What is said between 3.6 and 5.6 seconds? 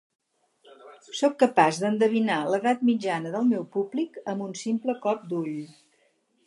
públic amb un simple cop d'ull.